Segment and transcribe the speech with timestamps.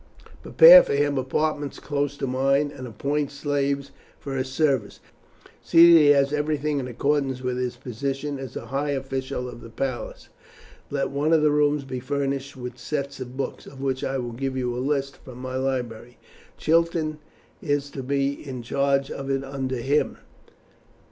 [0.41, 4.99] Prepare for him apartments close to mine, and appoint slaves for his service.
[5.61, 9.61] See that he has everything in accordance with his position as a high official of
[9.61, 10.29] the palace.
[10.89, 14.31] Let one of the rooms be furnished with sets of books, of which I will
[14.33, 16.17] give you a list, from my library.
[16.57, 17.19] Chiton
[17.61, 20.17] is to be in charge of it under him.